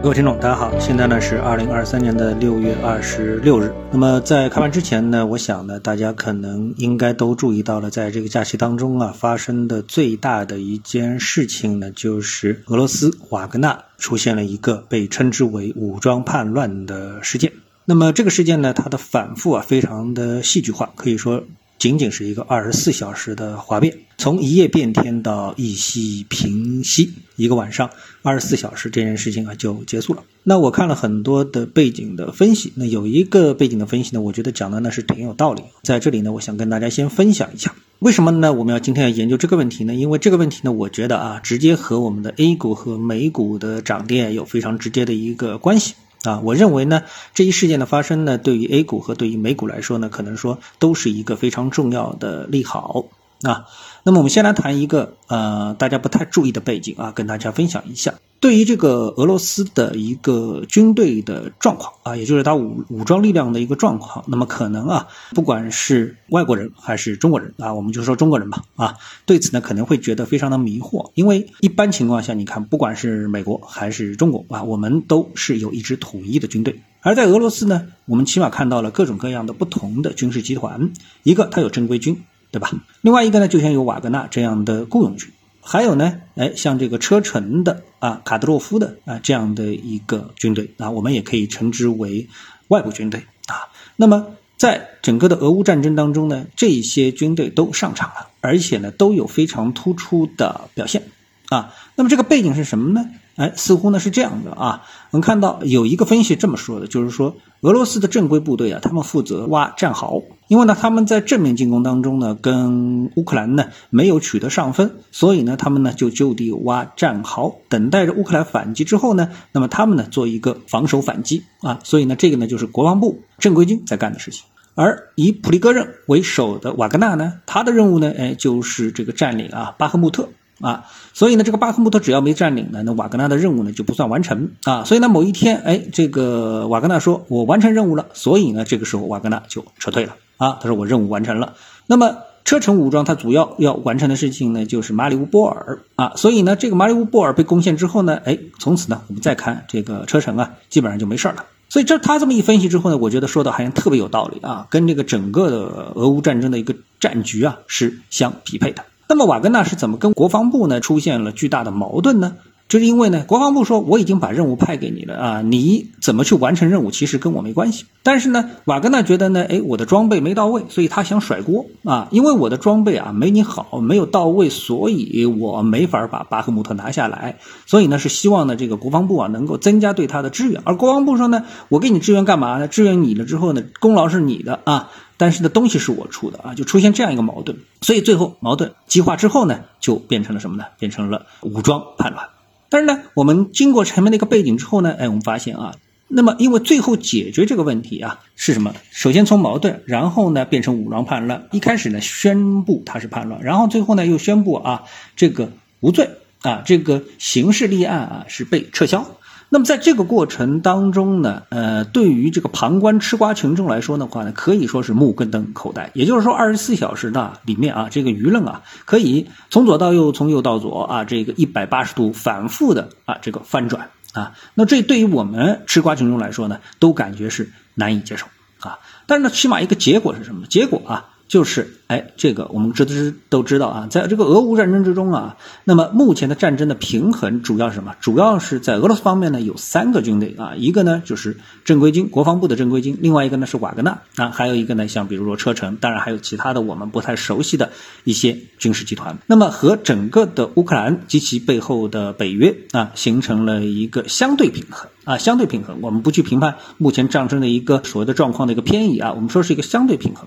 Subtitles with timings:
[0.00, 3.74] 各位听众，大家好，现在呢是二零二三年的六月二十六日。
[3.90, 17.52] 那么在开盘之前呢，我想呢，大家可能应该都注意到了，在这个假期当中啊，发生的最大的一件事情呢，就是俄罗斯瓦格纳出现了一个被称之为武装叛乱的事件。
[17.84, 21.42] 那么这个事件呢，它的反复啊，非常的戏剧化，可以说。
[21.78, 27.88] 仅仅是一个二十四小时的哗变，从一夜变天到一夕平息，一个晚上，
[28.22, 30.24] 二十四小时这件事情啊就结束了。
[30.42, 35.62] 那我看了很多的背景的分析，那有一个背景的分析呢，我觉得讲的呢是挺有道理。
[35.82, 38.52] 在这里呢，我想跟大家先分享一下，为什么呢？
[38.52, 39.94] 我们要今天要研究这个问题呢？
[39.94, 45.94] 因为这个问题呢，我觉得啊，直接和我们的 A 股和美股的涨跌有非常直接的一个关系。
[46.24, 47.02] 啊，我认为呢，
[47.34, 53.06] 这一事件的发生呢，对于 A 股和对于美股来说呢，可能说都是一个非常重要的利好
[53.42, 53.66] 啊。
[54.02, 58.14] 那么我们先来谈一个呃大家不太注意的背景啊，跟大家分享一下。
[58.40, 68.94] 对于这个俄罗斯的一个军队的状况啊，也就是它武武装力量的一个状况，那么可能啊，不管是外国人还是中国人啊，我们就说中国人吧啊，
[69.26, 80.92] 对此呢可能会觉得非常的迷惑，因为一般情况下，你看不管是美国还是中国啊，我们都是有一支统一的军队，而在俄罗斯呢，我们起码看到了各种各样的不同的军事集团，
[81.24, 82.70] 一个它有正规军，对吧？
[83.00, 85.28] 另外一个呢，就像有瓦格纳这样的雇佣军。
[85.70, 92.26] 还有呢，哎，像这个车臣的啊，卡德洛夫的啊，这样的一个军队啊，我们也可以称之为
[92.68, 93.68] 外部军队啊。
[93.94, 101.02] 那么，在整个的俄乌战争当中呢，这些军队都上场了，而且呢，都有非常突出的表现
[101.50, 101.74] 啊。
[101.96, 103.06] 那么这个背景是什么呢？
[103.38, 104.82] 哎，似乎呢是这样的啊。
[105.10, 107.34] 我们看到有一个分析这么说的，就是说。
[107.62, 124.44] 俄罗斯的正规部队啊，他们负责挖战壕，因为呢，他们在正面进攻当中呢，跟乌克兰呢没有取得上分，所以呢，他们呢就就地挖战壕，等待着乌克兰反击之后呢，那么他们呢做一个防守反击啊，所以呢，这个呢就是国防部正规军在干的事情，
[124.76, 130.28] 而以普利戈任为首的瓦格纳呢，他的任务呢，哎，就是这个占领啊巴赫穆特。
[130.60, 134.84] 啊，所以呢，这个巴赫穆特只要没占领呢，那瓦格纳的任务呢就不算完成啊。
[134.84, 140.58] 所以呢，某一天，哎，这个瓦格纳说，我完成任务了，所以呢，这个时候瓦格纳就撤退了啊。
[140.60, 141.54] 他说我任务完成了。
[141.86, 146.12] 那么车臣武装他主要要完成的事情呢，就是马里乌波尔啊。
[146.16, 151.44] 所以呢，这个马里乌波尔被攻陷之后呢，哎，从此呢，我们再看这个车臣啊，基本上就没事了。
[151.68, 158.82] 所以这他这么一分析之后呢，我觉得说的好像特别有道理啊，跟这个整个的俄乌战争的一个战局啊是相匹配的。
[159.08, 162.36] 那么瓦格纳是怎么跟国防部呢出现了巨大的矛盾呢？
[162.68, 167.86] 这是因为呢，国防部说我已经把任务派给你了啊，你怎么去完成任务其实跟我没关系。
[168.02, 177.38] 但是呢，瓦格纳觉得呢，哎，我的装备没到位，所以他想甩锅啊，因为我的装备啊没你好，没有到位，所以我没法把巴赫穆特拿下来。
[177.64, 180.60] 所以呢，是希望呢这个国防部啊能够增加对他的支援。
[180.64, 182.68] 而国防部说呢，我给你支援干嘛呢？
[182.68, 184.90] 支援你了之后呢，功劳是你的啊。
[185.16, 190.64] 但是呢，东西是我出的啊，就出现这样一个矛盾，所以最后矛盾激化之后呢，就变成了什么呢？
[190.78, 192.28] 变成了武装叛乱。
[192.68, 195.74] 但是呢，我们经过前面的一个背景之后呢，哎，我们发现啊，
[196.06, 198.74] 那么因为最后解决这个问题啊是什么？
[198.90, 201.48] 首先从矛盾，然后呢变成武装叛乱。
[201.52, 204.84] 一开始呢宣布他是叛乱，然后最后呢又宣布啊
[205.16, 206.10] 这个无罪
[206.42, 209.06] 啊，这个刑事立案啊是被撤销。
[209.50, 215.90] 那么在这个过程当中呢，呃，对于这个旁观吃瓜群众来说的话呢，可以说是目瞪口呆。
[215.94, 224.34] 也就是说，二十四小时的里面啊，这个舆论啊，可以从左到右，从右到左啊，这个一百八十度反复的啊，这个翻转啊。
[224.54, 228.26] 那这对于我们吃瓜群众来说呢，都感觉是难以接受
[228.60, 228.78] 啊。
[229.06, 230.46] 但是呢，起码一个结果是什么？
[230.46, 231.08] 结果啊。
[231.28, 237.94] 就是，哎，这个我们知知都知道啊，在这个俄乌战争之中啊，那么目前的战争的平衡主要是什么？
[238.00, 247.70] 主要是在俄罗斯方面呢，有三个军队啊，一个呢就是正规军，国防部的正规军，另外一个呢是瓦格纳啊，还有一个呢像比如说车臣，当然还有其他的我们不太熟悉的
[248.04, 249.18] 一些军事集团。
[249.26, 255.76] 那么和整个的乌克兰及其背后的北约啊，形成了一个相对平衡啊，相对平衡。
[255.82, 260.26] 我们不去评判目前战争的一个所谓的状况的一个偏移啊，我们说是一个相对平衡。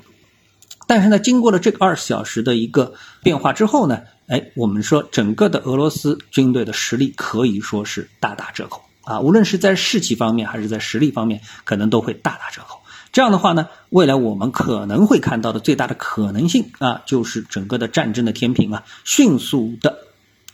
[0.92, 12.82] 但是呢，经过了这个二十小时的一个变化之后呢，哎，我们说整个的俄罗斯军队的实力可以说是大打折扣啊，无论是在士气方面还是在实力方面，可能都会大打折扣。
[13.14, 19.98] 这样的话呢，未来我们可能会看到的最大的可能性啊，就是整个的战争的天平啊，迅速的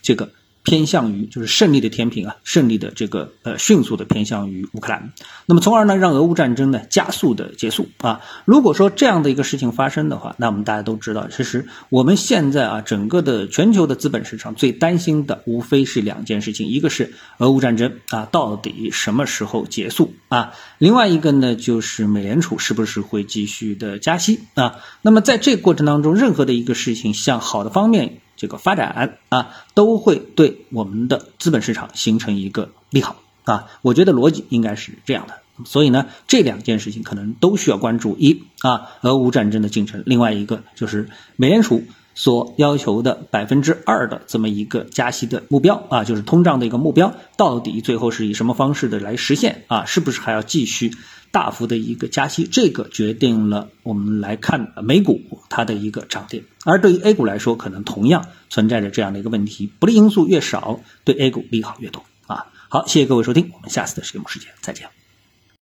[0.02, 0.30] 这个。
[0.68, 5.14] 偏向于就是胜利的天平啊，胜利的这个呃迅速的偏向于乌克兰，
[5.46, 8.20] 那么从而呢让俄乌战争呢加速的结束啊。
[8.44, 24.76] 如果说这样的一个事情发生的话，那我们大家都知道，其实我们现在啊整个的全球的资本市场最担心的无非是两件事情，一个是俄乌战争啊到底什么时候结束啊，另外一个呢就是美联储是不是会继续的加息啊。
[25.00, 28.20] 那么在这过程当中，任何的一个事情向好的方面。
[28.38, 33.66] 这个发展啊，都会对我们的资本市场形成一个利好啊。
[33.82, 35.34] 我觉得逻辑应该是这样的。
[35.66, 41.82] 所以呢，这两件事情可能都需要关注：一啊，俄乌战争的进程；另外一个就是美联储
[42.14, 49.84] 所要求的百分之二的这么一个加息的目标啊，就是通胀的一个目标，到底最后是以什么方式的来实现啊？
[49.84, 50.92] 是不是还要继续？
[51.30, 62.46] 大幅的一个加息，这个决定了我们来看美股它的一个涨跌，而对于 A 股来说，可能同样存在着这样的一个问题：不利因素越少，对 A 股利好越多啊。
[62.68, 64.88] 好，谢谢各位收听，我们下次的节目时间再见。